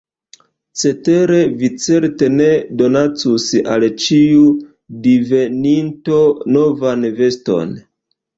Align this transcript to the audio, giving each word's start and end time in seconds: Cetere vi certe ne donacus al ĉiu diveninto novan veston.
Cetere 0.83 1.41
vi 1.59 1.67
certe 1.83 2.29
ne 2.37 2.47
donacus 2.79 3.45
al 3.75 3.85
ĉiu 4.05 4.49
diveninto 5.05 6.19
novan 6.59 7.07
veston. 7.23 7.79